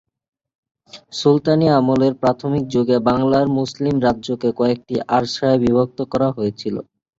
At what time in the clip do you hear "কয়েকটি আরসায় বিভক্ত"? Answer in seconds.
4.59-5.99